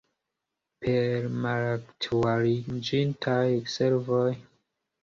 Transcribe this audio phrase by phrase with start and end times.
[0.85, 3.45] Per malaktualiĝintaj
[3.77, 4.27] servoj?